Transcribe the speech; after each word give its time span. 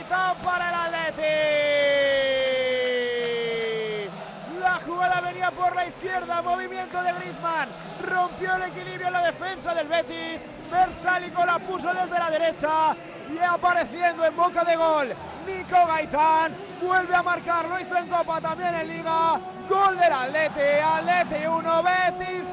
Gaitán 0.00 0.36
para 0.42 0.68
el 0.68 0.74
Atleti. 0.74 1.22
La 4.60 4.80
jugada 4.84 5.20
venía 5.20 5.50
por 5.50 5.74
la 5.74 5.86
izquierda, 5.86 6.40
movimiento 6.42 7.02
de 7.02 7.12
Grisman, 7.12 7.68
rompió 8.02 8.54
el 8.56 8.62
equilibrio 8.62 9.08
en 9.08 9.12
la 9.12 9.22
defensa 9.24 9.74
del 9.74 9.88
Betis, 9.88 10.42
Bersálico 10.70 11.44
la 11.44 11.58
puso 11.58 11.92
desde 11.92 12.18
la 12.18 12.30
derecha 12.30 12.96
y 13.28 13.38
apareciendo 13.38 14.24
en 14.24 14.36
boca 14.36 14.64
de 14.64 14.76
gol, 14.76 15.14
Nico 15.46 15.86
Gaitán 15.86 16.54
vuelve 16.80 17.14
a 17.14 17.22
marcar, 17.22 17.68
lo 17.68 17.78
hizo 17.78 17.96
en 17.96 18.08
Copa 18.08 18.40
también 18.40 18.74
en 18.74 18.88
Liga, 18.88 19.38
gol 19.68 19.98
del 19.98 20.12
Atleti, 20.12 20.80
Atleti 20.82 21.46
1, 21.46 21.82
Betis 21.82 22.52